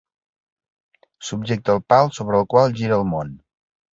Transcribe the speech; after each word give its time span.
Subjecta 1.27 1.75
el 1.79 1.83
pal 1.93 2.11
sobre 2.19 2.39
el 2.39 2.49
qual 2.55 2.75
gira 2.81 3.01
el 3.01 3.09
món. 3.15 3.31